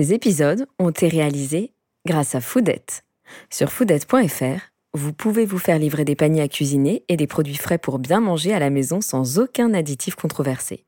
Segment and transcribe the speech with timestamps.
[0.00, 1.72] Ces épisodes ont été réalisés
[2.06, 3.02] grâce à Foodette.
[3.50, 7.78] Sur foodette.fr, vous pouvez vous faire livrer des paniers à cuisiner et des produits frais
[7.78, 10.84] pour bien manger à la maison sans aucun additif controversé.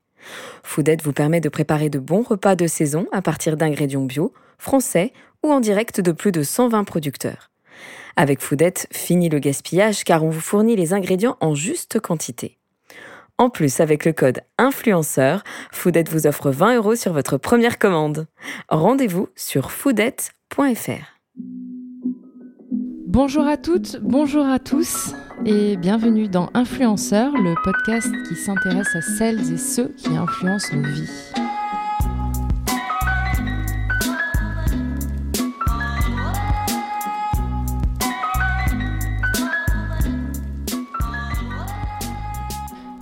[0.63, 5.11] Foodette vous permet de préparer de bons repas de saison à partir d'ingrédients bio, français
[5.43, 7.51] ou en direct de plus de 120 producteurs.
[8.15, 12.60] Avec Foodette, fini le gaspillage car on vous fournit les ingrédients en juste quantité.
[13.37, 18.27] En plus, avec le code influenceur, Foodette vous offre 20 euros sur votre première commande.
[18.69, 21.21] Rendez-vous sur foodette.fr.
[23.07, 25.13] Bonjour à toutes, bonjour à tous
[25.45, 30.87] et bienvenue dans Influenceur, le podcast qui s'intéresse à celles et ceux qui influencent nos
[30.87, 31.50] vies.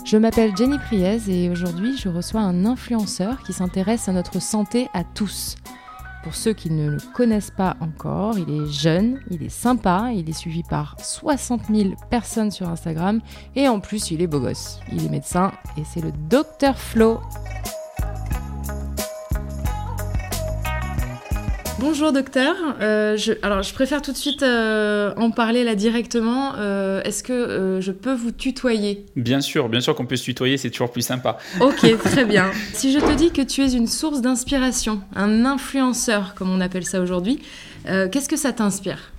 [0.10, 4.88] Je m'appelle Jenny Priez et aujourd'hui je reçois un influenceur qui s'intéresse à notre santé
[4.96, 5.56] à tous.
[6.24, 10.28] Pour ceux qui ne le connaissent pas encore, il est jeune, il est sympa, il
[10.28, 13.22] est suivi par 60 000 personnes sur Instagram
[13.56, 14.80] et en plus il est beau gosse.
[14.92, 17.20] Il est médecin et c'est le docteur Flo.
[21.80, 22.56] Bonjour docteur.
[22.82, 26.56] Euh, je, alors je préfère tout de suite euh, en parler là directement.
[26.58, 29.06] Euh, est-ce que je peux vous tutoyer?
[29.16, 31.38] Bien sûr, bien sûr qu'on peut se tutoyer, c'est toujours plus sympa.
[31.62, 32.52] Ok, très bien.
[32.74, 36.86] si je te dis que tu es une source d'inspiration, un influenceur comme on appelle
[36.86, 37.40] ça aujourd'hui,
[37.86, 39.12] qu'est-ce que ça t'inspire?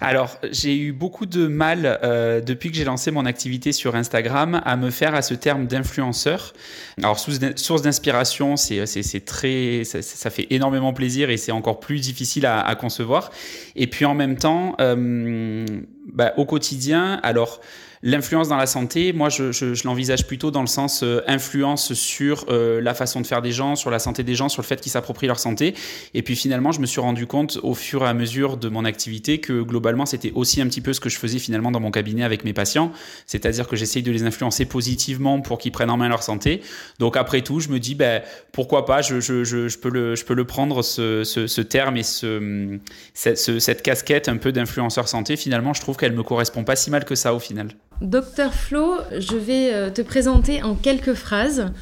[0.00, 4.60] Alors, j'ai eu beaucoup de mal euh, depuis que j'ai lancé mon activité sur Instagram
[4.64, 6.52] à me faire à ce terme d'influenceur.
[6.98, 12.74] Alors, source d'inspiration, c'est très, ça, fait énormément plaisir et c'est encore plus difficile à,
[12.74, 13.30] concevoir.
[13.76, 15.64] Et puis en même temps, euh,
[16.12, 17.60] bah, au quotidien, alors
[18.06, 21.94] L'influence dans la santé, moi, je, je, je l'envisage plutôt dans le sens euh, influence
[21.94, 24.66] sur euh, la façon de faire des gens, sur la santé des gens, sur le
[24.66, 25.72] fait qu'ils s'approprient leur santé.
[26.12, 28.84] Et puis finalement, je me suis rendu compte au fur et à mesure de mon
[28.84, 31.90] activité que globalement, c'était aussi un petit peu ce que je faisais finalement dans mon
[31.90, 32.92] cabinet avec mes patients.
[33.24, 36.60] C'est-à-dire que j'essaye de les influencer positivement pour qu'ils prennent en main leur santé.
[36.98, 38.20] Donc après tout, je me dis, ben,
[38.52, 42.02] pourquoi pas, je, je, peux, le, je peux le prendre, ce, ce, ce terme et
[42.02, 42.78] ce,
[43.14, 45.36] cette, cette casquette un peu d'influenceur santé.
[45.36, 47.68] Finalement, je trouve qu'elle me correspond pas si mal que ça au final.
[48.04, 51.72] Docteur Flo, je vais euh, te présenter en quelques phrases.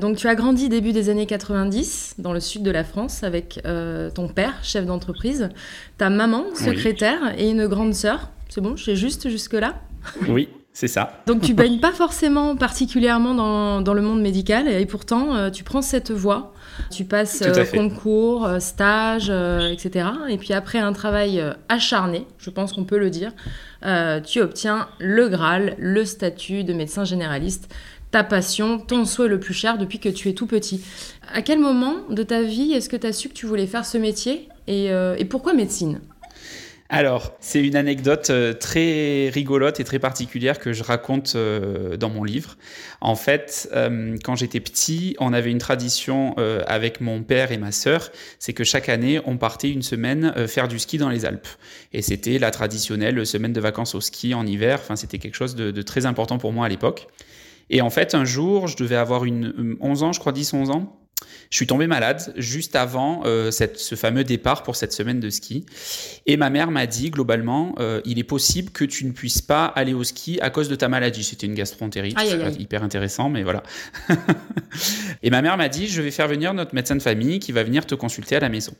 [0.00, 3.60] Donc tu as grandi début des années 90 dans le sud de la France avec
[3.66, 5.48] euh, ton père, chef d'entreprise,
[5.98, 8.30] ta maman, secrétaire, et une grande sœur.
[8.48, 9.80] C'est bon, j'ai juste jusque-là?
[10.28, 11.22] Oui, c'est ça.
[11.26, 13.34] Donc tu baignes pas forcément particulièrement
[13.80, 16.52] dans, le monde médical et pourtant euh, tu prends cette voie.
[16.90, 17.42] Tu passes
[17.72, 20.08] concours, stage, etc.
[20.28, 23.30] Et puis après un travail acharné, je pense qu'on peut le dire,
[23.84, 27.72] euh, tu obtiens le Graal, le statut de médecin généraliste,
[28.10, 30.82] ta passion, ton souhait le plus cher depuis que tu es tout petit.
[31.32, 33.84] À quel moment de ta vie est-ce que tu as su que tu voulais faire
[33.84, 34.48] ce métier?
[34.66, 36.00] Et euh, pourquoi médecine?
[36.90, 42.10] Alors, c'est une anecdote euh, très rigolote et très particulière que je raconte euh, dans
[42.10, 42.56] mon livre.
[43.00, 46.34] En fait, euh, quand j'étais petit, on avait une tradition
[46.66, 50.68] avec mon père et ma sœur, c'est que chaque année, on partait une semaine faire
[50.68, 51.48] du ski dans les Alpes.
[51.92, 54.78] Et c'était la traditionnelle semaine de vacances au ski en hiver.
[54.82, 57.06] Enfin, c'était quelque chose de, très important pour moi à l'époque.
[57.70, 61.03] Et en fait, un jour, je devais avoir une 11 ans, je crois 10-11 ans.
[61.50, 65.30] Je suis tombé malade juste avant euh, cette, ce fameux départ pour cette semaine de
[65.30, 65.64] ski.
[66.26, 69.66] Et ma mère m'a dit, globalement, euh, il est possible que tu ne puisses pas
[69.66, 71.24] aller au ski à cause de ta maladie.
[71.24, 72.18] C'était une gastroentérite,
[72.58, 73.62] hyper intéressant, mais voilà.
[75.22, 77.62] et ma mère m'a dit, je vais faire venir notre médecin de famille qui va
[77.62, 78.74] venir te consulter à la maison.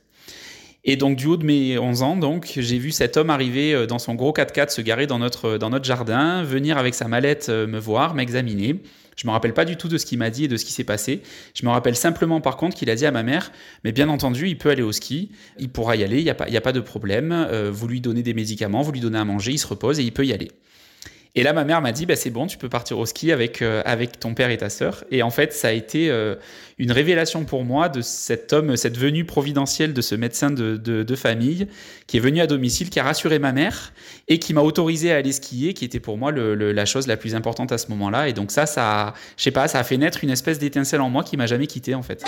[0.86, 3.86] Et donc, du haut de mes 11 ans, donc, j'ai vu cet homme arriver euh,
[3.86, 7.48] dans son gros 4x4 se garer dans notre, dans notre jardin, venir avec sa mallette
[7.48, 8.80] me voir, m'examiner.
[9.16, 10.72] Je me rappelle pas du tout de ce qu'il m'a dit et de ce qui
[10.72, 11.22] s'est passé.
[11.54, 13.52] Je me rappelle simplement par contre qu'il a dit à ma mère,
[13.84, 16.34] mais bien entendu, il peut aller au ski, il pourra y aller, il n'y a,
[16.34, 17.32] pas, a pas de problème.
[17.32, 20.02] Euh, vous lui donnez des médicaments, vous lui donnez à manger, il se repose et
[20.02, 20.50] il peut y aller.
[21.36, 23.60] Et là, ma mère m'a dit, bah, c'est bon, tu peux partir au ski avec,
[23.60, 25.04] euh, avec ton père et ta sœur.
[25.10, 26.36] Et en fait, ça a été euh,
[26.78, 31.16] une révélation pour moi de cet homme, cette venue providentielle de ce médecin de, de,
[31.16, 31.66] famille
[32.06, 33.92] qui est venu à domicile, qui a rassuré ma mère
[34.28, 37.16] et qui m'a autorisé à aller skier, qui était pour moi le, la chose la
[37.16, 38.28] plus importante à ce moment-là.
[38.28, 41.10] Et donc ça, ça, je sais pas, ça a fait naître une espèce d'étincelle en
[41.10, 42.24] moi qui m'a jamais quitté en fait.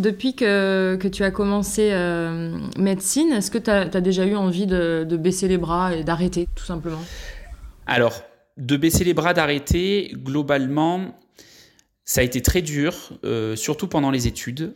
[0.00, 5.16] Depuis que, tu as commencé euh, médecine, est-ce que tu as, déjà eu envie de,
[5.16, 7.02] baisser les bras et d'arrêter, tout simplement?
[7.86, 8.22] Alors,
[8.56, 11.18] de baisser les bras, d'arrêter, globalement,
[12.04, 12.94] ça a été très dur,
[13.24, 14.74] euh, surtout pendant les études.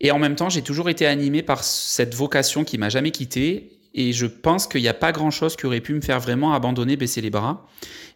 [0.00, 3.75] Et en même temps, j'ai toujours été animé par cette vocation qui m'a jamais quitté
[3.96, 6.96] Et je pense qu'il n'y a pas grand-chose qui aurait pu me faire vraiment abandonner,
[6.96, 7.66] baisser les bras.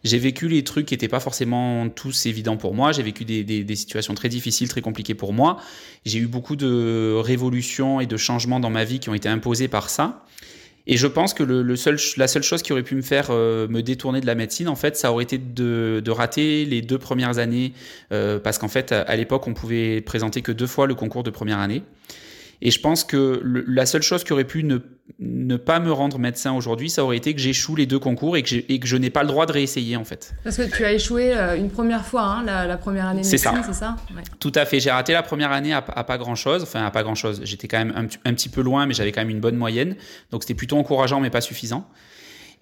[0.03, 2.91] J'ai vécu les trucs qui n'étaient pas forcément tous évidents pour moi.
[2.91, 5.57] J'ai vécu des, situations très difficiles, très compliquées pour moi.
[6.05, 9.67] J'ai eu beaucoup de révolutions et de changements dans ma vie qui ont été imposés
[9.67, 10.23] par ça.
[10.85, 14.21] Et je pense que la seule chose qui aurait pu me faire euh, me détourner
[14.21, 17.73] de la médecine, en fait, ça aurait été de, de rater les deux premières années,
[18.11, 21.21] euh, parce qu'en fait, à, à l'époque, on pouvait présenter que deux fois le concours
[21.21, 21.83] de première année.
[22.61, 24.77] Et je pense que la seule chose qui aurait pu ne,
[25.19, 28.43] ne pas me rendre médecin aujourd'hui, ça aurait été que j'échoue les deux concours et
[28.43, 30.33] que, et que je n'ai pas le droit de réessayer en fait.
[30.43, 33.51] Parce que tu as échoué euh, une première fois, hein, la, première année de médecine,
[33.65, 33.95] c'est ça,
[34.39, 34.79] Tout à fait.
[34.79, 36.63] J'ai raté la première année à, pas grand chose.
[36.63, 37.41] Enfin, à pas grand chose.
[37.43, 39.95] J'étais quand même un, un, petit peu loin, mais j'avais quand même une bonne moyenne.
[40.31, 41.87] Donc c'était plutôt encourageant, mais pas suffisant.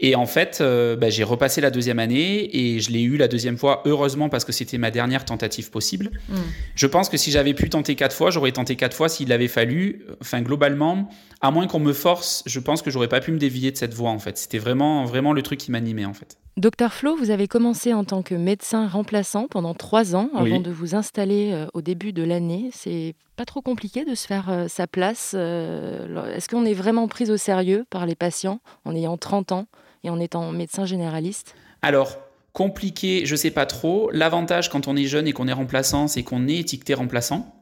[0.02, 3.28] Et en fait, euh, bah, j'ai repassé la deuxième année et je l'ai eu la
[3.28, 6.12] deuxième fois, heureusement, parce que c'était ma dernière tentative possible.
[6.30, 6.36] Mm.
[6.76, 9.50] Je pense que si j'avais pu tenter quatre fois, j'aurais tenté quatre fois s'il avait
[9.50, 10.06] fallu.
[10.22, 11.10] Enfin, globalement,
[11.42, 13.94] à moins qu'on me force, je pense que j'aurais pas pu me dévier de cette
[13.94, 14.38] voie, en fait.
[14.38, 16.38] C'était vraiment, vraiment le truc qui m'animait, en fait.
[16.56, 20.72] Docteur Flo, vous avez commencé en tant que médecin remplaçant pendant trois ans avant de
[20.72, 22.70] vous installer euh, au début de l'année.
[22.72, 25.34] C'est pas trop compliqué de se faire euh, sa place.
[25.34, 29.68] Est-ce qu'on est vraiment pris au sérieux par les patients en ayant 30 ans?
[30.04, 32.18] Et en étant médecin généraliste Alors,
[32.54, 34.10] compliqué, je sais pas trop.
[34.12, 37.59] L'avantage quand on est jeune et qu'on est remplaçant, c'est qu'on est étiqueté remplaçant.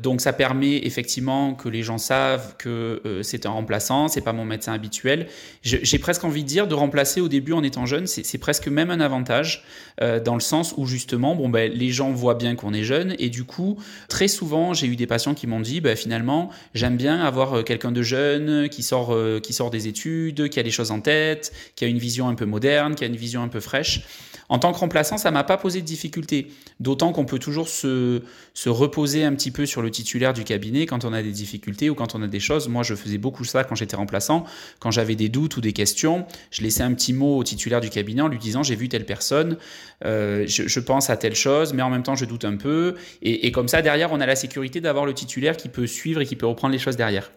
[0.00, 4.32] Donc ça permet effectivement que les gens savent que euh, c'est un remplaçant, c'est pas
[4.32, 5.26] mon médecin habituel.
[5.62, 8.90] J'ai presque envie de dire de remplacer au début en étant jeune, c'est presque même
[8.90, 9.64] un avantage
[10.00, 13.14] euh, dans le sens où justement, bon ben les gens voient bien qu'on est jeune
[13.18, 13.78] et du coup
[14.08, 17.62] très souvent j'ai eu des patients qui m'ont dit, ben, finalement j'aime bien avoir euh,
[17.62, 21.52] quelqu'un de jeune qui sort qui sort des études, qui a des choses en tête,
[21.74, 24.02] qui a une vision un peu moderne, qui a une vision un peu fraîche.
[24.48, 26.52] En tant que remplaçant, ça m'a pas posé de difficulté.
[26.80, 28.22] D'autant qu'on peut toujours se,
[28.54, 31.90] se reposer un petit peu sur le titulaire du cabinet quand on a des difficultés
[31.90, 32.68] ou quand on a des choses.
[32.68, 34.44] Moi, je faisais beaucoup ça quand j'étais remplaçant.
[34.80, 37.90] Quand j'avais des doutes ou des questions, je laissais un petit mot au titulaire du
[37.90, 39.56] cabinet en lui disant j'ai vu telle personne,
[40.04, 42.94] euh, je, pense à telle chose, mais en même temps je doute un peu.
[43.22, 46.26] et comme ça, derrière, on a la sécurité d'avoir le titulaire qui peut suivre et
[46.26, 47.30] qui peut reprendre les choses derrière.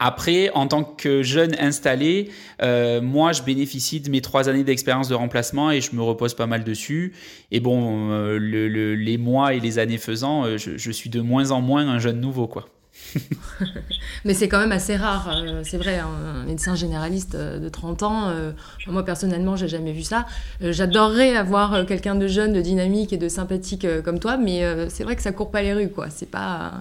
[0.00, 2.30] Après, en tant que jeune installé,
[2.62, 6.34] euh, moi, je bénéficie de mes trois années d'expérience de remplacement et je me repose
[6.34, 7.14] pas mal dessus.
[7.52, 11.60] Et bon, euh, les mois et les années faisant, euh, je, suis de moins en
[11.60, 12.68] moins un jeune nouveau, quoi.
[14.24, 18.32] Mais c'est quand même assez rare, c'est vrai, un médecin généraliste de 30 ans,
[18.86, 20.26] moi personnellement, j'ai jamais vu ça.
[20.60, 25.16] J'adorerais avoir quelqu'un de jeune, de dynamique et de sympathique comme toi, mais c'est vrai
[25.16, 26.08] que ça court pas les rues, quoi.
[26.08, 26.74] C'est pas.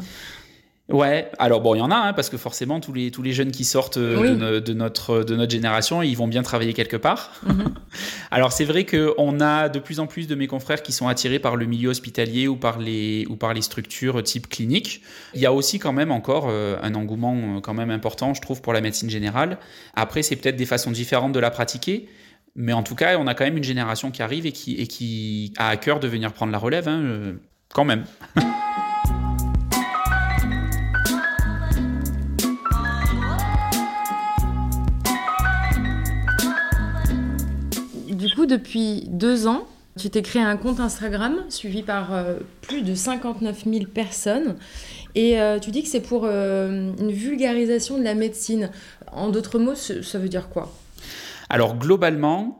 [0.89, 3.31] Ouais, alors bon, il y en a, hein, parce que forcément, tous les, tous les
[3.31, 7.31] jeunes qui sortent euh, de, notre, de notre génération, ils vont bien travailler quelque part.
[7.45, 7.73] Mhm.
[8.31, 11.39] alors c'est vrai qu'on a de plus en plus de mes confrères qui sont attirés
[11.39, 15.01] par le milieu hospitalier ou par les, ou par les structures type clinique.
[15.33, 18.41] Il y a aussi quand même encore euh, un engouement euh, quand même important, je
[18.41, 19.59] trouve, pour la médecine générale.
[19.95, 22.09] Après, c'est peut-être des façons différentes de la pratiquer.
[22.55, 24.85] Mais en tout cas, on a quand même une génération qui arrive et qui, et
[24.85, 27.35] qui a à cœur de venir prendre la relève, hein,
[27.73, 28.03] quand même.
[38.53, 39.67] depuis deux ans,
[39.97, 44.55] tu t'es créé un compte Instagram suivi par euh, plus de 59 000 personnes.
[45.15, 48.71] Et euh, tu dis que c'est pour euh, une vulgarisation de la médecine.
[49.11, 50.73] En d'autres mots, ça veut dire quoi?
[51.49, 52.59] Alors globalement,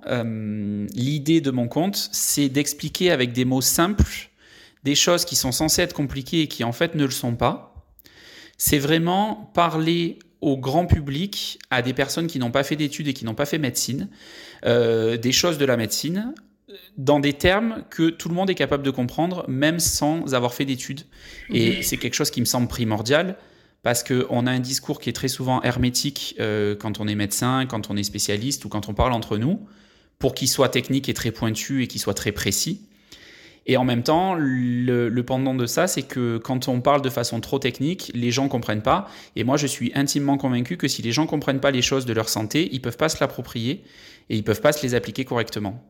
[0.94, 4.30] l'idée de mon compte, c'est d'expliquer avec des mots simples
[4.84, 7.74] des choses qui sont censées être compliquées et qui en fait ne le sont pas.
[8.58, 13.14] C'est vraiment parler au grand public, à des personnes qui n'ont pas fait d'études et
[13.14, 14.10] qui n'ont pas fait médecine,
[14.66, 16.34] euh, des choses de la médecine
[16.98, 20.66] dans des termes que tout le monde est capable de comprendre, même sans avoir fait
[20.66, 21.02] d'études.
[21.50, 23.38] Et c'est quelque chose qui me semble primordial,
[23.84, 27.66] parce qu'on a un discours qui est très souvent hermétique euh, quand on est médecin,
[27.66, 29.62] quand on est spécialiste ou quand on parle entre nous,
[30.20, 32.82] pour qu'il soit technique et très pointu et qu'il soit très précis.
[33.66, 37.40] Et en même temps, le, pendant de ça, c'est que quand on parle de façon
[37.40, 39.10] trop technique, les gens comprennent pas.
[39.36, 42.14] Et moi, je suis intimement convaincu que si les gens comprennent pas les choses de
[42.14, 43.84] leur santé, ils peuvent pas se l'approprier
[44.30, 45.82] et ils peuvent pas se les appliquer correctement.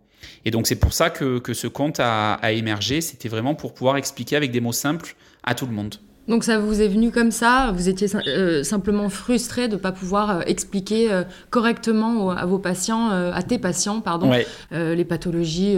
[0.45, 3.01] Et donc, c'est pour ça que, ce compte a émergé.
[3.01, 5.95] C'était vraiment pour pouvoir expliquer avec des mots simples à tout le monde.
[6.27, 9.91] Donc ça vous est venu comme ça Vous étiez euh, simplement frustré de ne pas
[9.91, 14.31] pouvoir euh, expliquer euh, correctement à vos patients, à tes patients, pardon,
[14.71, 15.77] les pathologies,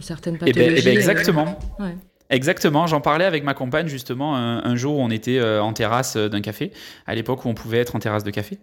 [0.00, 0.60] certaines pathologies.
[0.60, 1.58] Eh ben, eh ben exactement.
[2.32, 6.16] Exactement, j'en parlais avec ma compagne justement un, jour où on était euh, en terrasse
[6.16, 6.72] euh, d'un café,
[7.06, 8.56] à l'époque où on pouvait être en terrasse de café.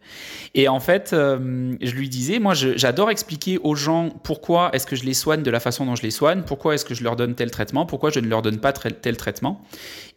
[0.56, 4.96] Et en fait, euh, je lui disais, moi j'adore expliquer aux gens pourquoi est-ce que
[4.96, 7.16] je les soigne de la façon dont je les soigne, pourquoi est-ce que je leur
[7.16, 9.62] donne tel traitement, pourquoi je ne leur donne pas tel traitement.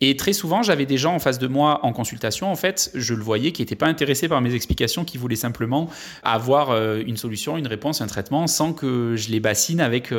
[0.00, 3.12] Et très souvent, j'avais des gens en face de moi en consultation, en fait, je
[3.12, 5.90] le voyais, qui n'étaient pas intéressés par mes explications, qui voulaient simplement
[6.22, 10.12] avoir une solution, une réponse, un traitement, sans que je les bassine avec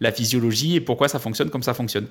[0.00, 2.06] la physiologie et pourquoi ça fonctionne comme ça fonctionne.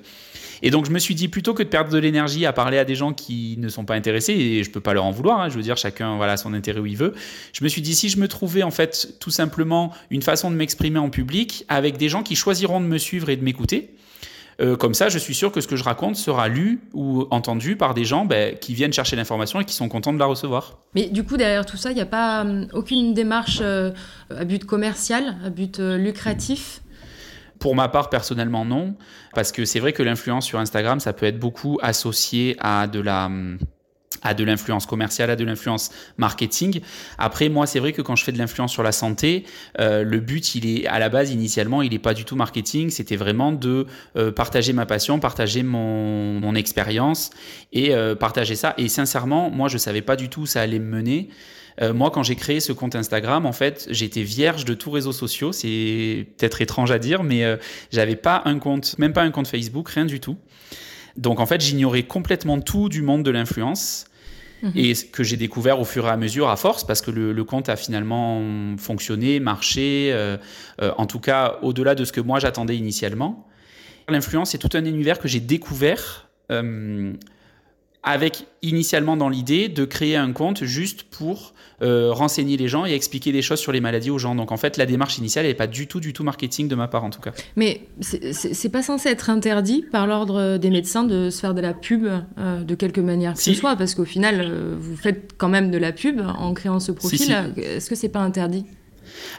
[0.70, 2.94] Donc je me suis dit plutôt que de perdre de l'énergie à parler à des
[2.94, 5.56] gens qui ne sont pas intéressés et je peux pas leur en vouloir, hein, je
[5.56, 7.14] veux dire chacun voilà son intérêt où il veut.
[7.52, 10.56] Je me suis dit si je me trouvais en fait tout simplement une façon de
[10.56, 13.90] m'exprimer en public avec des gens qui choisiront de me suivre et de m'écouter.
[14.60, 17.76] Euh, comme ça, je suis sûr que ce que je raconte sera lu ou entendu
[17.76, 20.78] par des gens ben, qui viennent chercher l'information et qui sont contents de la recevoir.
[20.94, 23.90] Mais du coup, derrière tout ça, il n'y a pas hum, aucune démarche euh,
[24.30, 26.80] à but commercial, à but euh, lucratif
[27.58, 28.94] pour ma part, personnellement, non.
[29.34, 33.00] Parce que c'est vrai que l'influence sur Instagram, ça peut être beaucoup associé à de
[33.00, 33.30] la
[34.22, 36.80] à de l'influence commerciale, à de l'influence marketing.
[37.18, 39.44] Après, moi, c'est vrai que quand je fais de l'influence sur la santé,
[39.80, 42.90] euh, le but, il est à la base, initialement, il n'est pas du tout marketing.
[42.90, 43.86] C'était vraiment de
[44.16, 47.30] euh, partager ma passion, partager mon, expérience
[47.72, 48.72] et euh, partager ça.
[48.78, 51.28] Et sincèrement, moi, je savais pas du tout où ça allait me mener.
[51.82, 55.12] Euh, moi, quand j'ai créé ce compte Instagram, en fait, j'étais vierge de tous réseaux
[55.12, 55.52] sociaux.
[55.52, 57.56] C'est peut-être étrange à dire, mais euh,
[57.92, 60.36] j'avais pas un compte, même pas un compte Facebook, rien du tout.
[61.16, 64.06] Donc, en fait, j'ignorais complètement tout du monde de l'influence.
[64.62, 64.72] Mhm.
[64.74, 67.68] Et que j'ai découvert au fur et à mesure à force, parce que le, compte
[67.68, 68.42] a finalement
[68.78, 70.38] fonctionné, marché, euh,
[70.78, 73.46] en tout cas au-delà de ce que moi j'attendais initialement.
[74.08, 76.30] L'influence, c'est tout un univers que j'ai découvert
[78.06, 82.92] avec initialement dans l'idée de créer un compte juste pour euh, renseigner les gens et
[82.92, 84.36] expliquer des choses sur les maladies aux gens.
[84.36, 86.86] Donc en fait, la démarche initiale n'est pas du tout, du tout marketing de ma
[86.86, 87.32] part en tout cas.
[87.56, 91.74] Mais c'est pas censé être interdit par l'ordre des médecins de se faire de la
[91.74, 92.06] pub
[92.38, 95.72] euh, de quelque manière que ce soit, parce qu'au final, euh, vous faites quand même
[95.72, 97.34] de la pub en créant ce profil.
[97.56, 98.64] Est-ce que c'est pas interdit?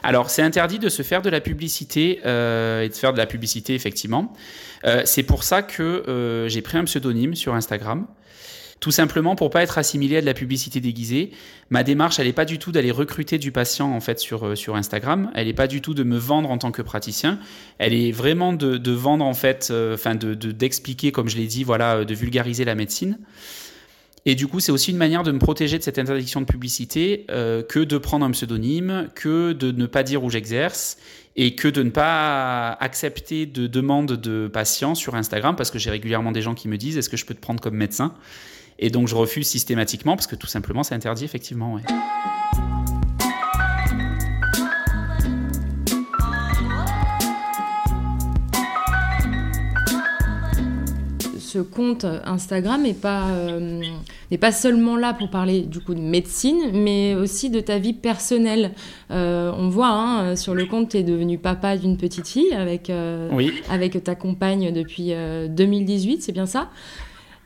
[0.02, 3.74] Alors, c'est interdit de se faire de la publicité et de faire de la publicité,
[3.74, 4.32] effectivement.
[5.04, 8.06] c'est pour ça que j'ai pris un pseudonyme sur Instagram.
[8.80, 11.30] Tout simplement pour pas être assimilé à de la publicité déguisée.
[11.70, 14.54] Ma démarche, elle n'est pas du tout d'aller recruter du patient en fait sur, euh,
[14.54, 15.30] sur Instagram.
[15.34, 17.40] Elle n'est pas du tout de me vendre en tant que praticien.
[17.78, 21.64] Elle est vraiment de, vendre en fait, euh, enfin de d'expliquer, comme je l'ai dit,
[21.64, 23.18] voilà, euh, de vulgariser la médecine.
[24.26, 27.24] Et du coup, c'est aussi une manière de me protéger de cette interdiction de publicité
[27.28, 30.98] que de prendre un pseudonyme, que de ne pas dire où j'exerce
[31.36, 35.88] et que de ne pas accepter de demandes de patients sur Instagram parce que j'ai
[35.88, 38.12] régulièrement des gens qui me disent est-ce que je peux te prendre comme médecin?
[38.78, 41.78] Et donc je refuse systématiquement parce que tout simplement c'est interdit effectivement.
[51.48, 53.80] ce compte Instagram n'est pas, euh,
[54.38, 58.72] pas seulement là pour parler du coup de médecine, mais aussi de ta vie personnelle.
[59.10, 62.90] Euh, on voit hein, sur le compte, tu es devenu papa d'une petite fille avec,
[62.90, 63.30] euh,
[63.70, 65.12] avec ta compagne depuis
[65.48, 66.68] 2018, c'est bien ça?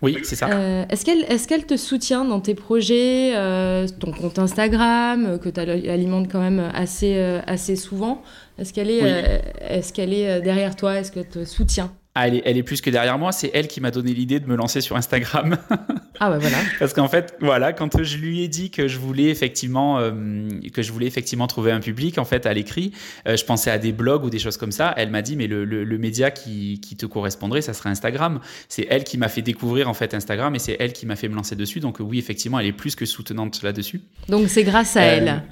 [0.03, 0.49] Oui, c'est ça.
[0.51, 5.39] Euh, est-ce qu'elle est qu'elle te soutient dans tes projets, euh, ton compte Instagram, euh,
[5.39, 7.17] que tu alimentes quand même assez,
[7.47, 8.23] assez souvent?
[8.59, 10.99] Est-ce qu'elle est, est, qu'elle est derrière toi?
[10.99, 11.93] Est-ce qu'elle te soutient?
[12.15, 14.55] Ah, elle, est, plus que derrière moi, c'est elle qui m'a donné l'idée de me
[14.55, 15.57] lancer sur Instagram.
[16.21, 16.59] ah ouais, voilà.
[16.79, 20.83] Parce qu'en fait, voilà, quand je lui ai dit que je voulais effectivement, euh, que
[20.83, 22.93] je voulais effectivement trouver un public, en fait, à l'écrit,
[23.27, 24.93] euh, je pensais à des blogs ou des choses comme ça.
[24.99, 28.41] Elle m'a dit, mais le, le, média qui, qui, te correspondrait, ça serait Instagram.
[28.69, 31.29] C'est elle qui m'a fait découvrir en fait Instagram et c'est elle qui m'a fait
[31.29, 31.81] me lancer dessus.
[31.81, 34.03] Donc oui, effectivement, elle est plus que soutenante là-dessus.
[34.29, 35.43] Donc c'est grâce à euh, elle.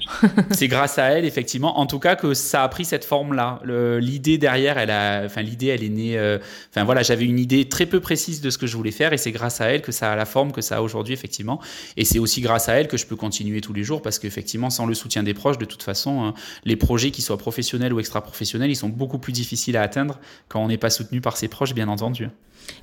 [0.51, 1.79] c'est grâce à elle, effectivement.
[1.79, 3.61] En tout cas, que ça a pris cette forme-là.
[3.99, 6.37] L'idée derrière, elle a, enfin l'idée, elle est née
[6.69, 9.17] Enfin voilà, j'avais une idée très peu précise de ce que je voulais faire et
[9.17, 11.59] c'est grâce à elle que ça a la forme que ça a aujourd'hui effectivement.
[11.97, 14.69] Et c'est aussi grâce à elle que je peux continuer tous les jours parce qu'effectivement,
[14.69, 16.33] sans le soutien des proches, de toute façon, hein,
[16.65, 20.63] les projets, qu'ils soient professionnels ou extra-professionnels, ils sont beaucoup plus difficiles à atteindre quand
[20.63, 22.29] on n'est pas soutenu par ses proches, bien entendu.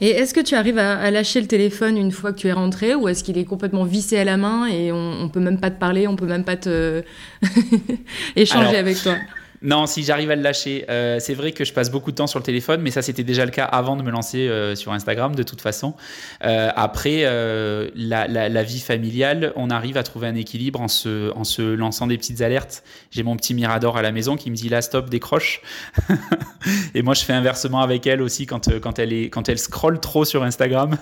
[0.00, 2.94] Et est-ce que tu arrives à, lâcher le téléphone une fois que tu es rentré
[2.94, 5.70] ou est-ce qu'il est complètement vissé à la main et on, ne peut même pas
[5.70, 7.02] te parler, on peut même pas te
[8.36, 9.14] échanger avec toi?
[9.62, 10.84] Non, si j'arrive à le lâcher.
[10.88, 13.24] Euh, c'est vrai que je passe beaucoup de temps sur le téléphone, mais ça c'était
[13.24, 15.94] déjà le cas avant de me lancer euh, sur Instagram de toute façon.
[16.44, 17.22] Euh, après,
[17.94, 22.16] la, vie familiale, on arrive à trouver un équilibre en se, en se lançant des
[22.16, 22.84] petites alertes.
[23.10, 25.62] J'ai mon petit Mirador à la maison qui me dit là stop, décroche.
[26.94, 30.00] Et moi je fais inversement avec elle aussi quand, quand, elle, est, quand elle scrolle
[30.00, 30.96] trop sur Instagram.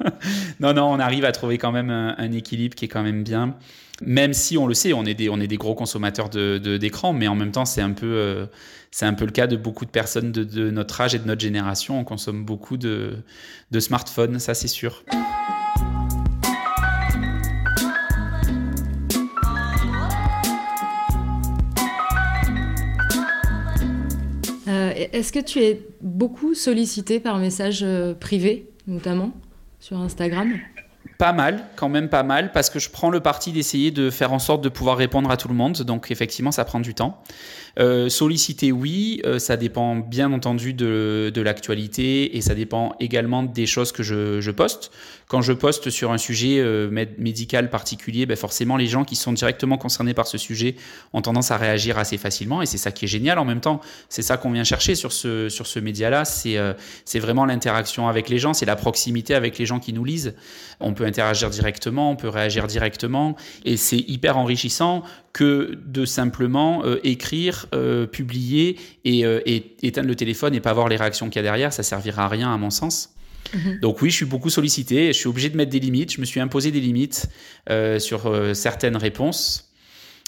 [0.60, 3.24] non, non, on arrive à trouver quand même un, un équilibre qui est quand même
[3.24, 3.54] bien.
[4.02, 7.64] Même si on le sait, on est des, gros consommateurs d'écran, mais en même temps,
[7.64, 8.46] c'est un, peu, euh,
[8.90, 11.40] c'est un peu le cas de beaucoup de personnes de, notre âge et de notre
[11.40, 11.98] génération.
[11.98, 13.16] On consomme beaucoup de,
[13.78, 15.02] smartphones, ça c'est sûr.
[24.68, 29.32] Euh, est-ce que tu es beaucoup sollicité par message euh, privé, notamment
[29.80, 30.52] sur Instagram?
[31.18, 34.32] Pas mal, quand même pas mal, parce que je prends le parti d'essayer de faire
[34.32, 35.76] en sorte de pouvoir répondre à tout le monde.
[35.82, 37.22] Donc effectivement, ça prend du temps.
[37.78, 43.42] Euh, solliciter, oui, euh, ça dépend bien entendu de, de l'actualité et ça dépend également
[43.42, 44.90] des choses que je, je poste.
[45.28, 49.32] Quand je poste sur un sujet euh, médical particulier, ben forcément les gens qui sont
[49.32, 50.76] directement concernés par ce sujet
[51.12, 53.80] ont tendance à réagir assez facilement et c'est ça qui est génial en même temps.
[54.08, 58.38] C'est ça qu'on vient chercher sur ce, sur ce média-là, c'est vraiment l'interaction avec les
[58.38, 60.34] gens, c'est la proximité avec les gens qui nous lisent.
[60.78, 65.02] On peut interagir directement, on peut réagir directement et c'est hyper enrichissant
[65.36, 66.98] que de simplement euh,
[67.66, 71.40] écrire, euh, publier euh, et, éteindre le téléphone et pas voir les réactions qu'il y
[71.40, 73.10] a derrière, ça servira à rien à mon sens.
[73.54, 73.80] Mhm.
[73.80, 76.26] Donc oui, je suis beaucoup sollicité, je suis obligé de mettre des limites, je me
[76.26, 77.28] suis imposé des limites
[77.98, 79.70] sur certaines réponses.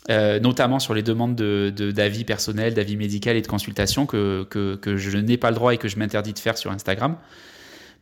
[0.09, 4.77] notamment sur les demandes d'avis de, d'avis personnels, d'avis médical et de consultation que, que,
[4.77, 7.17] que je n'ai pas le droit et que je m'interdis de faire sur Instagram,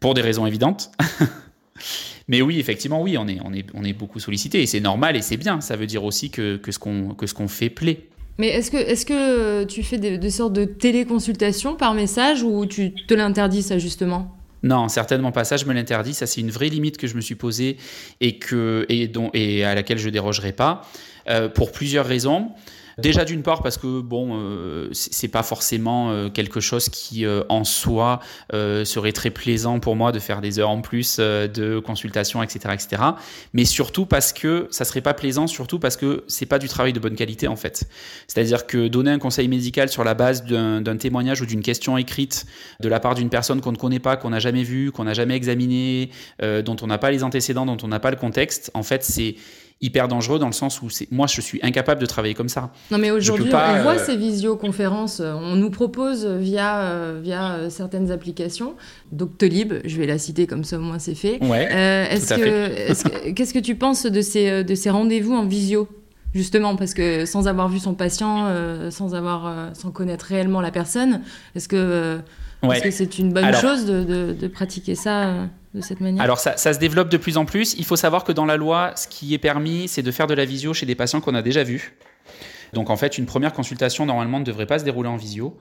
[0.01, 0.91] pour des raisons évidentes.
[2.29, 5.17] Mais oui, effectivement, oui, on est, on est, on est beaucoup sollicité et c'est normal
[5.17, 5.61] et c'est bien.
[5.61, 6.79] Ça veut dire aussi que, que ce
[7.35, 8.09] qu'on fait plaît.
[8.39, 8.71] Mais est-ce
[9.07, 14.37] que, tu fais des, sortes de téléconsultations par message ou tu te l'interdis ça justement?
[14.63, 15.45] Non, certainement pas.
[15.45, 16.15] Ça, je me l'interdis.
[16.15, 17.77] Ça, c'est une vraie limite que je me suis posée
[18.21, 18.39] et,
[18.89, 20.83] et à laquelle je dérogerai pas
[21.29, 22.51] euh, pour plusieurs raisons.
[22.99, 27.43] Déjà d'une part parce que bon, euh, c'est pas forcément euh, quelque chose qui euh,
[27.51, 28.21] en soi
[28.53, 33.03] serait très plaisant pour moi de faire des heures en plus de consultation, etc., etc.
[33.53, 36.93] Mais surtout parce que ça serait pas plaisant, surtout parce que c'est pas du travail
[36.93, 37.85] de bonne qualité en fait.
[38.29, 42.47] C'est-à-dire que donner un conseil médical sur la base d'un témoignage ou d'une question écrite
[42.81, 45.15] de la part d'une personne qu'on ne connaît pas, qu'on n'a jamais vue, qu'on n'a
[45.15, 48.83] jamais examinée, dont on n'a pas les antécédents, dont on n'a pas le contexte, en
[48.83, 49.37] fait c'est
[49.81, 52.73] hyper dangereux dans le sens où c'est moi je suis incapable de travailler comme ça.
[52.91, 57.69] Non mais aujourd'hui on voit euh, ces visioconférences, euh, on nous propose via euh, via
[57.69, 58.75] certaines applications,
[59.13, 61.43] Doctolib, je vais la citer comme ça au moins c'est fait.
[61.45, 61.65] Ouais.
[62.11, 65.89] est-ce que qu'est-ce que tu penses de ces de ces rendez-vous en visio
[66.35, 66.77] justement?
[66.77, 68.51] Parce que sans avoir vu son patient,
[68.91, 71.21] sans avoir sans connaître réellement la personne,
[71.55, 72.19] est-ce que
[72.63, 76.41] est-ce que c'est une bonne chose de, de, de, pratiquer ça de cette manière Alors
[76.41, 77.75] ça, ça, se développe de plus en plus.
[77.75, 80.35] Il faut savoir que dans la loi, ce qui est permis, c'est de faire de
[80.35, 81.95] la visio chez des patients qu'on a déjà vus.
[82.73, 85.57] Donc en fait, une première consultation normalement ne devrait pas se dérouler en visio.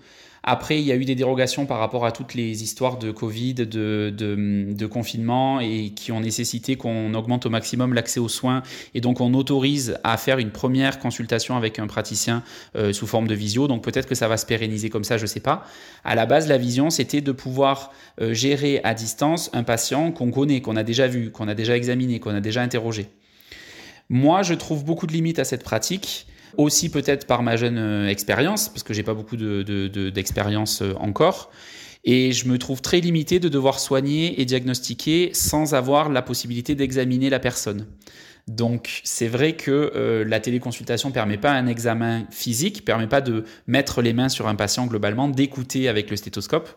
[0.47, 3.55] Après, il y a eu des dérogations par rapport à toutes les histoires de Covid,
[3.55, 8.61] de, confinement, et qui ont nécessité qu'on augmente au maximum l'accès aux soins.
[8.93, 12.43] Et donc, on autorise à faire une première consultation avec un praticien
[12.75, 13.67] euh, sous forme de visio.
[13.67, 15.65] Donc, peut-être que ça va se pérenniser comme ça, je ne sais pas.
[16.03, 20.29] À la base, la vision, c'était de pouvoir euh, gérer à distance un patient qu'on
[20.29, 23.07] connaît, qu'on a déjà vu, qu'on a déjà examiné, qu'on a déjà interrogé.
[24.09, 28.07] Moi, je trouve beaucoup de limites à cette pratique aussi peut-être par ma jeune euh,
[28.07, 31.51] expérience, parce que j'ai pas beaucoup d'expérience de, de, encore.
[32.03, 36.75] Et je me trouve très limité de devoir soigner et diagnostiquer sans avoir la possibilité
[36.75, 37.87] d'examiner la personne.
[38.47, 43.43] Donc c'est vrai que euh, la téléconsultation permet pas un examen physique, permet pas de
[43.65, 46.69] mettre les mains sur un patient globalement, d'écouter avec le stéthoscope.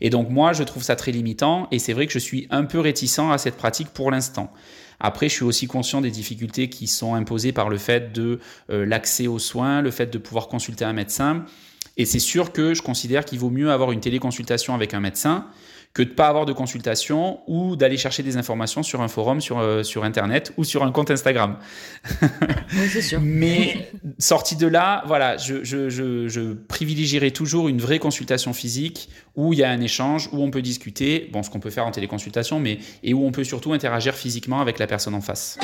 [0.00, 2.64] Et donc moi je trouve ça très limitant et c'est vrai que je suis un
[2.64, 4.52] peu réticent à cette pratique pour l'instant.
[5.00, 8.84] Après, je suis aussi conscient des difficultés qui sont imposées par le fait de euh,
[8.84, 11.44] l'accès aux soins, le fait de pouvoir consulter un médecin.
[11.96, 15.46] Et c'est sûr que je considère qu'il vaut mieux avoir une téléconsultation avec un médecin
[15.94, 19.40] que de ne pas avoir de consultation ou d'aller chercher des informations sur un forum,
[19.40, 21.56] sur, euh, sur Internet ou sur un compte Instagram.
[22.90, 23.20] c'est sûr.
[23.20, 29.08] Mais sorti de là, voilà, je, je, je, je, privilégierai toujours une vraie consultation physique
[29.34, 31.86] où il y a un échange, où on peut discuter, bon, ce qu'on peut faire
[31.86, 35.58] en téléconsultation, mais et où on peut surtout interagir physiquement avec la personne en face.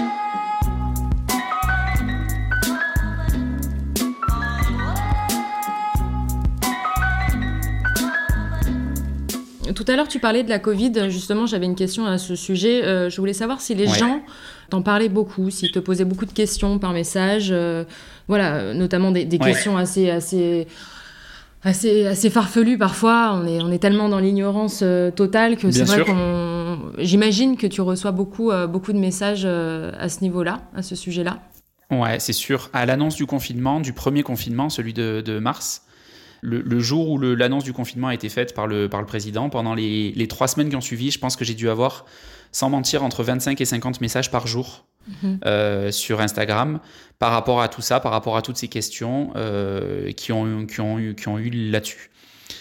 [9.72, 11.10] Tout à l'heure, tu parlais de la Covid.
[11.10, 12.84] Justement, j'avais une question à ce sujet.
[12.84, 14.20] Euh, je voulais savoir si les gens
[14.68, 17.48] t'en parlaient beaucoup, s'ils te posaient beaucoup de questions par message.
[17.50, 17.84] Euh,
[18.28, 20.66] voilà, notamment des, questions assez, assez,
[21.62, 23.32] assez, assez farfelues parfois.
[23.34, 26.78] On est, on est tellement dans l'ignorance euh, totale que c'est vrai qu'on.
[26.98, 31.38] J'imagine que tu reçois beaucoup, beaucoup de messages à ce niveau-là, à ce sujet-là.
[31.90, 32.70] Ouais, c'est sûr.
[32.72, 35.82] À l'annonce du confinement, du premier confinement, celui de, de mars,
[36.44, 39.74] le, jour où l'annonce du confinement a été faite par le, par le président, pendant
[39.74, 42.04] les, les trois semaines qui ont suivi, je pense que j'ai dû avoir,
[42.52, 44.84] sans mentir, entre 25 et 50 messages par jour
[45.22, 45.38] mhm.
[45.46, 46.80] euh, sur Instagram
[47.18, 50.80] par rapport à tout ça, par rapport à toutes ces questions euh, qui, ont, qui,
[50.80, 52.10] ont eu, qui ont eu là-dessus.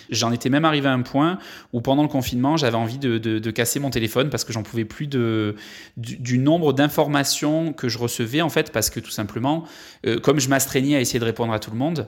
[0.10, 1.40] J'en étais même arrivé à un point
[1.74, 4.86] où pendant le confinement, j'avais envie de, de, casser mon téléphone parce que j'en pouvais
[4.86, 5.56] plus de,
[5.98, 9.66] du, nombre d'informations que je recevais en fait parce que tout simplement,
[10.06, 12.08] euh, comme je m'astreignais à essayer de répondre à tout le monde,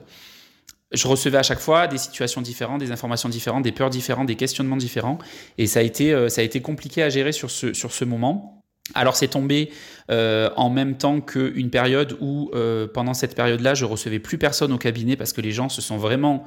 [0.96, 4.36] je recevais à chaque fois des situations différentes, des informations différentes, des peurs différentes, des
[4.36, 5.18] questionnements différents.
[5.58, 8.04] Et ça a été, euh, ça a été compliqué à gérer sur ce, sur ce
[8.04, 8.62] moment.
[8.94, 9.70] Alors c'est tombé
[10.10, 14.72] euh, en même temps qu'une période où, euh, pendant cette période-là, je recevais plus personne
[14.72, 16.44] au cabinet parce que les gens se sont vraiment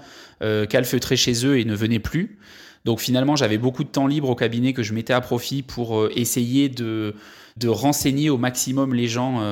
[0.69, 2.39] calfeutrés chez eux et ne venaient plus.
[2.85, 6.07] Donc finalement, j'avais beaucoup de temps libre au cabinet que je mettais à profit pour
[6.15, 7.13] essayer de,
[7.57, 9.43] de renseigner au maximum les gens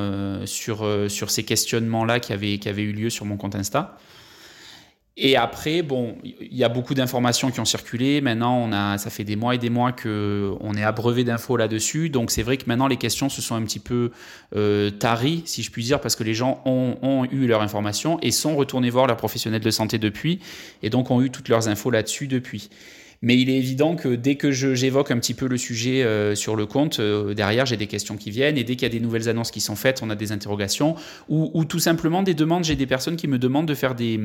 [0.46, 3.98] sur, sur ces questionnements-là qui avaient, qui avaient eu lieu sur mon compte Insta.
[5.20, 8.22] Et après, bon, il y a beaucoup d'informations qui ont circulé.
[8.22, 11.58] Maintenant, on a, ça fait des mois et des mois que on est abreuvé d'infos
[11.58, 12.12] là-dessus.
[12.12, 14.12] Donc, c'est vrai que maintenant, les questions se sont un petit peu
[14.56, 18.20] euh, taries, si je puis dire, parce que les gens ont, ont eu leur information
[18.22, 20.40] et sont retournés voir leurs professionnels de santé depuis,
[20.84, 22.70] et donc ont eu toutes leurs infos là-dessus depuis.
[23.22, 26.56] Mais il est évident que dès que j'évoque un petit peu le sujet euh, sur
[26.56, 29.00] le compte, euh, derrière j'ai des questions qui viennent et dès qu'il y a des
[29.00, 30.96] nouvelles annonces qui sont faites, on a des interrogations
[31.28, 32.64] ou, ou tout simplement des demandes.
[32.64, 34.20] J'ai des personnes qui me demandent de faire des,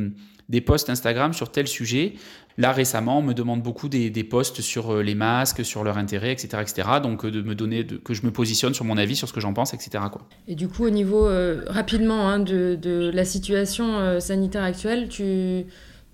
[0.51, 2.15] des posts Instagram sur tel sujet.
[2.59, 5.97] Là récemment, on me demande beaucoup des, des posts sur euh, les masques, sur leur
[5.97, 6.89] intérêt, etc., etc.
[7.03, 9.55] Donc de me donner, que je me positionne sur mon avis, sur ce que j'en
[9.55, 10.05] pense, etc.
[10.49, 11.31] Et du coup, au niveau
[11.67, 15.65] rapidement hein, de, de, la situation sanitaire actuelle, tu,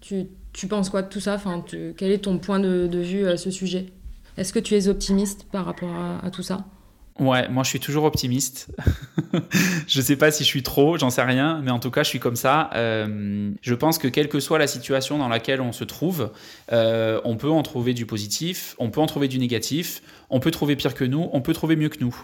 [0.00, 0.26] tu
[0.58, 1.40] tu penses quoi de tout ça
[1.96, 3.86] Quel est ton point de, vue à ce sujet
[4.36, 5.94] Est-ce que tu es optimiste par rapport
[6.24, 6.64] à, tout ça
[7.20, 8.68] Ouais, moi je suis toujours optimiste.
[9.86, 12.08] je sais pas si je suis trop, j'en sais rien, mais en tout cas je
[12.08, 12.70] suis comme ça.
[12.74, 16.32] Euh, je pense que quelle que soit la situation dans laquelle on se trouve,
[16.72, 20.50] euh, on peut en trouver du positif, on peut en trouver du négatif, on peut
[20.50, 22.16] trouver pire que nous, on peut trouver mieux que nous.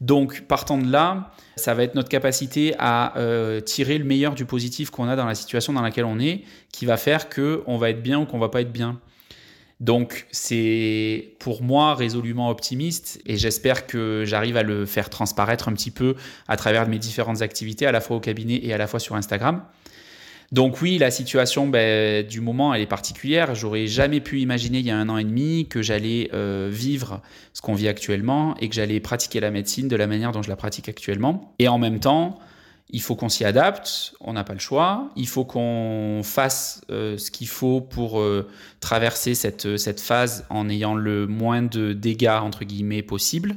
[0.00, 4.44] Donc, partant de là, ça va être notre capacité à euh, tirer le meilleur du
[4.44, 7.90] positif qu'on a dans la situation dans laquelle on est, qui va faire qu'on va
[7.90, 9.00] être bien ou qu'on va pas être bien.
[9.80, 15.72] Donc, c'est pour moi résolument optimiste et j'espère que j'arrive à le faire transparaître un
[15.72, 16.14] petit peu
[16.48, 19.16] à travers mes différentes activités, à la fois au cabinet et à la fois sur
[19.16, 19.62] Instagram.
[20.52, 23.54] Donc oui, la situation ben, du moment, elle est particulière.
[23.54, 27.20] J'aurais jamais pu imaginer il y a un an et demi que j'allais euh, vivre
[27.52, 30.48] ce qu'on vit actuellement et que j'allais pratiquer la médecine de la manière dont je
[30.48, 31.52] la pratique actuellement.
[31.58, 32.38] Et en même temps,
[32.90, 37.18] il faut qu'on s'y adapte, on n'a pas le choix, il faut qu'on fasse euh,
[37.18, 42.38] ce qu'il faut pour euh, traverser cette, cette phase en ayant le moins de dégâts,
[42.40, 43.56] entre guillemets, possible.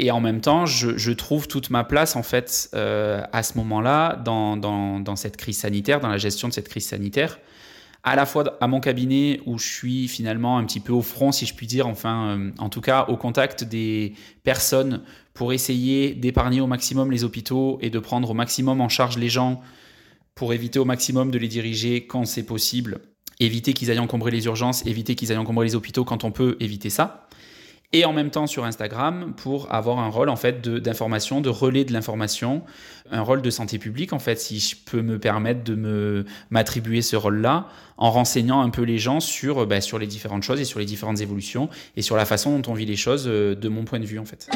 [0.00, 4.14] Et en même temps, je, trouve toute ma place, en fait, euh, à ce moment-là,
[4.14, 7.40] dans, cette crise sanitaire, dans la gestion de cette crise sanitaire,
[8.04, 11.32] à la fois à mon cabinet, où je suis finalement un petit peu au front,
[11.32, 15.02] si je puis dire, enfin, euh, en tout cas, au contact des personnes
[15.34, 19.28] pour essayer d'épargner au maximum les hôpitaux et de prendre au maximum en charge les
[19.28, 19.60] gens
[20.36, 23.00] pour éviter au maximum de les diriger quand c'est possible,
[23.40, 26.56] éviter qu'ils aillent encombrer les urgences, éviter qu'ils aillent encombrer les hôpitaux quand on peut
[26.60, 27.28] éviter ça
[27.92, 31.84] et en même temps sur Instagram pour avoir un rôle en fait d'information, de, relais
[31.84, 32.62] de l'information,
[33.10, 37.00] un rôle de santé publique en fait, si je peux me permettre de me m'attribuer
[37.00, 40.64] ce rôle-là en renseignant un peu les gens sur, bah, sur les différentes choses et
[40.64, 43.68] sur les différentes évolutions et sur la façon dont on vit les choses euh, de
[43.68, 44.48] mon point de vue en fait.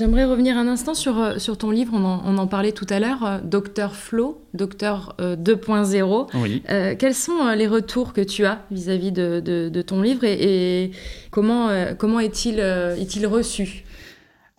[0.00, 3.22] J'aimerais revenir un instant sur, euh, sur ton livre, on en, parlait tout à l'heure,
[3.22, 6.26] euh, Docteur Flo, Docteur 2.0.
[6.70, 10.92] Euh, quels sont les retours que tu as vis-à-vis de, ton livre et,
[11.30, 13.84] comment, comment est-il est reçu?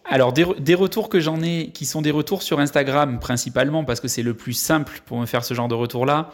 [0.05, 4.07] Alors des, retours que j'en ai, qui sont des retours sur Instagram principalement, parce que
[4.07, 6.29] c'est le plus simple pour me faire ce genre de retour-là.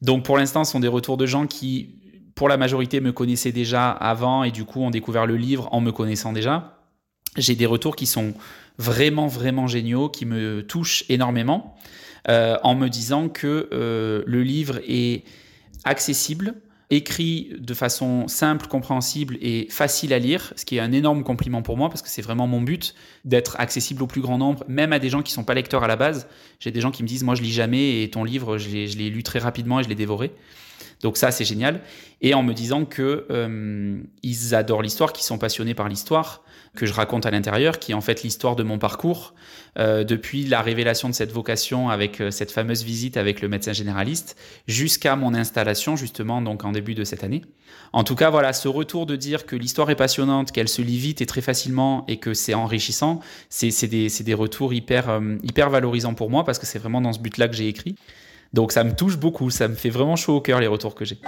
[0.00, 1.90] Donc pour l'instant, ce sont des retours de gens qui,
[2.34, 5.82] pour la majorité, me connaissaient déjà avant et du coup ont découvert le livre en
[5.82, 6.79] me connaissant déjà
[7.36, 8.34] j'ai des retours qui sont
[8.78, 11.76] vraiment, vraiment géniaux, qui me touchent énormément,
[12.28, 15.24] euh, en me disant que euh, le livre est
[15.84, 16.54] accessible,
[16.90, 21.62] écrit de façon simple, compréhensible et facile à lire, ce qui est un énorme compliment
[21.62, 24.92] pour moi parce que c'est vraiment mon but d'être accessible au plus grand nombre, même
[24.92, 26.26] à des gens qui ne sont pas lecteurs à la base.
[26.58, 29.08] J'ai des gens qui me disent moi je lis jamais et ton livre je l'ai
[29.10, 30.32] lu très rapidement et je l'ai dévoré.
[31.02, 31.80] Donc ça, c'est génial.
[32.20, 36.42] Et en me disant que euh, ils adorent l'histoire, qu'ils sont passionnés par l'histoire
[36.76, 39.34] que je raconte à l'intérieur, qui est en fait l'histoire de mon parcours,
[39.76, 43.72] euh, depuis la révélation de cette vocation avec euh, cette fameuse visite avec le médecin
[43.72, 44.36] généraliste,
[44.68, 47.42] jusqu'à mon installation justement donc en début de cette année.
[47.92, 50.98] En tout cas, voilà, ce retour de dire que l'histoire est passionnante, qu'elle se lit
[50.98, 56.14] vite et très facilement et que c'est enrichissant, c'est des, des, retours hyper, hyper valorisants
[56.14, 57.96] pour moi parce que c'est vraiment dans ce but-là que j'ai écrit.
[58.52, 61.04] Donc ça me touche beaucoup, ça me fait vraiment chaud au cœur les retours que
[61.04, 61.18] j'ai.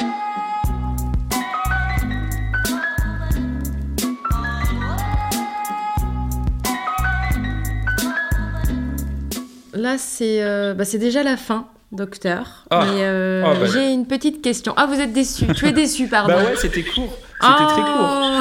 [9.73, 12.65] Là, c'est euh, bah, déjà la fin, docteur.
[12.71, 12.85] Ah.
[12.85, 13.67] Mais euh, ah, bah.
[13.73, 14.75] j'ai une petite question.
[14.77, 15.47] Ah, vous êtes déçu.
[15.55, 16.35] Tu es déçu, pardon.
[16.35, 17.17] bah ouais, c'était court.
[17.41, 18.11] C'était très court.
[18.11, 18.41] Oh.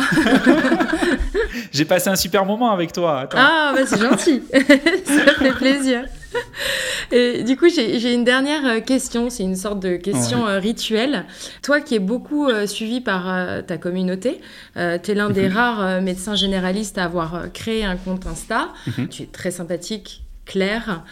[1.71, 3.29] j'ai passé un super moment avec toi.
[3.35, 4.41] Ah, bah c'est gentil.
[4.53, 6.05] Ça fait plaisir.
[7.11, 9.29] Et du coup, j'ai une dernière euh, question.
[9.29, 11.25] C'est une sorte de question euh, rituelle.
[11.61, 14.41] Toi qui es beaucoup euh, suivi par ta communauté,
[14.75, 15.55] tu es l'un des mhm.
[15.55, 18.69] rares médecins généralistes à avoir créé un compte Insta.
[18.87, 19.09] Mhm.
[19.09, 21.05] Tu es très sympathique clair.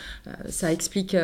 [0.50, 1.16] ça explique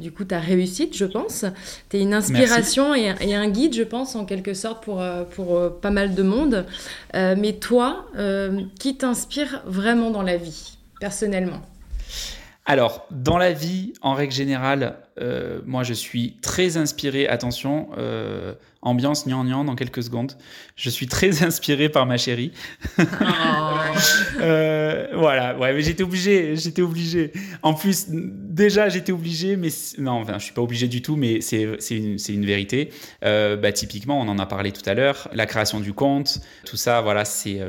[0.00, 1.44] du coup ta réussite, je pense.
[1.90, 5.02] Tu es une inspiration et, et, un guide, je pense, en quelque sorte, pour,
[5.34, 6.64] pour pas mal de monde.
[7.14, 8.06] mais toi,
[8.78, 11.60] qui t'inspire vraiment dans la vie, personnellement?
[12.70, 18.54] Alors, dans la vie, en règle générale, euh, moi je suis très inspiré, attention, euh,
[18.82, 20.32] ambiance gnangnan dans quelques secondes.
[20.76, 22.52] Je suis très inspiré par ma chérie.
[22.98, 23.04] Oh.
[24.40, 27.32] Euh, voilà, ouais, mais j'étais obligé, j'étais obligé.
[27.62, 31.42] En plus, déjà j'étais obligé, mais non, enfin, je suis pas obligé du tout, mais
[31.42, 32.90] c'est une, une, vérité.
[33.20, 37.02] bah, typiquement, on en a parlé tout à l'heure, la création du compte, tout ça,
[37.02, 37.60] voilà, c'est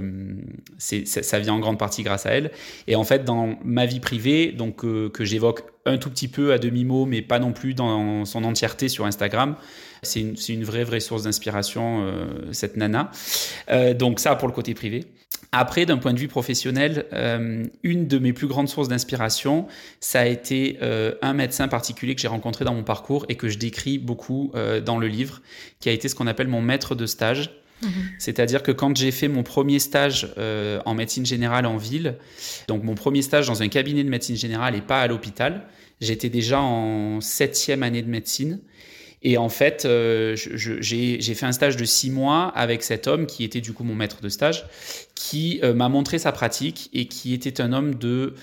[0.77, 2.51] ça vient en grande partie grâce à elle.
[2.87, 6.57] Et en fait, dans ma vie privée, donc que j'évoque un tout petit peu à
[6.57, 9.55] demi-mot, mais pas non plus dans son entièreté sur Instagram.
[10.03, 13.11] C'est une, une, vraie, vraie source d'inspiration, euh, cette nana.
[13.69, 15.05] Euh, donc ça, pour le côté privé.
[15.51, 19.67] Après, d'un point de vue professionnel, euh, une de mes plus grandes sources d'inspiration,
[19.99, 20.79] ça a été
[21.21, 24.53] un médecin particulier que j'ai rencontré dans mon parcours et que je décris beaucoup
[24.85, 25.41] dans le livre,
[25.79, 27.61] qui a été ce qu'on appelle mon maître de stage.
[27.81, 27.89] Mhm.
[28.19, 32.15] C'est-à-dire que quand j'ai fait mon premier stage euh, en médecine générale en ville,
[32.67, 35.67] donc mon premier stage dans un cabinet de médecine générale et pas à l'hôpital,
[35.99, 38.59] j'étais déjà en septième année de médecine.
[39.23, 43.43] Et en fait, euh, j'ai fait un stage de six mois avec cet homme qui
[43.43, 44.65] était du coup mon maître de stage,
[45.29, 48.34] qui euh, m'a montré sa pratique et qui était un homme de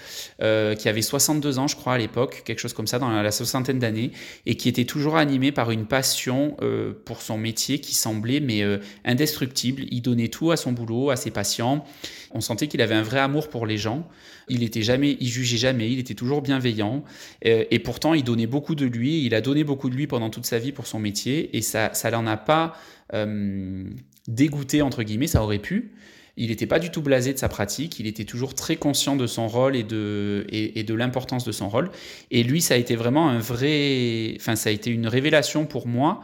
[0.42, 3.30] euh, qui avait 62 ans, je crois à l'époque, quelque chose comme ça, dans la,
[3.30, 4.12] soixantaine d'années,
[4.46, 6.56] et qui était toujours animé par une passion
[7.04, 8.62] pour son métier qui semblait mais
[9.04, 9.84] indestructible.
[9.90, 11.84] Il donnait tout à son boulot, à ses patients.
[12.30, 14.08] On sentait qu'il avait un vrai amour pour les gens.
[14.48, 17.04] Il était jamais, il jugeait jamais, il était toujours bienveillant.
[17.46, 19.24] Euh, et pourtant, il donnait beaucoup de lui.
[19.24, 21.56] Il a donné beaucoup de lui pendant toute sa vie pour son métier.
[21.56, 22.74] Et ça, ça l'en a pas
[23.14, 23.84] euh,
[24.26, 25.26] dégoûté entre guillemets.
[25.26, 25.92] Ça aurait pu.
[26.38, 29.26] Il n'était pas du tout blasé de sa pratique, il était toujours très conscient de
[29.26, 31.90] son rôle et de, l'importance de son rôle.
[32.30, 35.88] Et lui, ça a été vraiment un vrai, enfin, ça a été une révélation pour
[35.88, 36.22] moi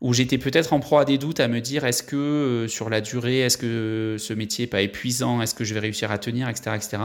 [0.00, 2.88] où j'étais peut-être en proie à des doutes à me dire est-ce que euh, sur
[2.88, 6.18] la durée, est-ce que ce métier n'est pas épuisant, est-ce que je vais réussir à
[6.18, 6.98] tenir, etc., etc.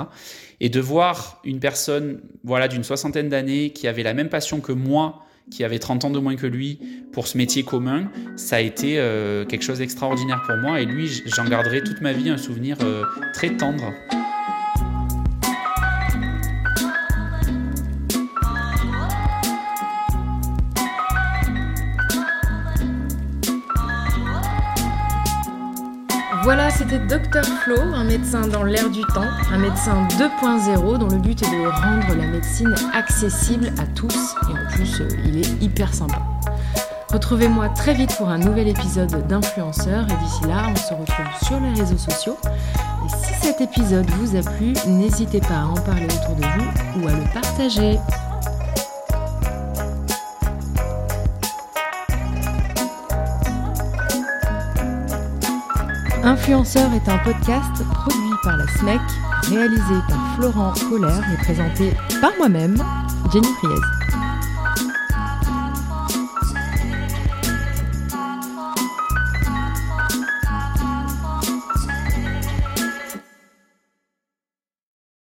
[0.59, 4.71] Et de voir une personne, voilà, d'une soixantaine d'années qui avait la même passion que
[4.71, 6.79] moi, qui avait 30 ans de moins que lui
[7.11, 10.81] pour ce métier commun, ça a été euh, quelque chose d'extraordinaire pour moi.
[10.81, 13.03] Et lui, j'en garderai toute ma vie un souvenir euh,
[13.33, 13.93] très tendre.
[26.43, 31.17] Voilà, c'était Dr Flo, un médecin dans l'air du temps, un médecin 2.0 dont le
[31.17, 35.63] but est de rendre la médecine accessible à tous et en plus euh, il est
[35.63, 36.21] hyper sympa.
[37.13, 41.61] Retrouvez-moi très vite pour un nouvel épisode d'Influenceur et d'ici là on se retrouve sur
[41.61, 42.37] les réseaux sociaux.
[42.43, 47.01] Et si cet épisode vous a plu, n'hésitez pas à en parler autour de vous
[47.01, 47.99] ou à le partager.
[56.25, 59.01] Influenceur est un podcast produit par la SMEC,
[59.49, 62.81] réalisé par Florent Collère et présenté par moi-même,
[63.33, 64.02] Jenny Priez.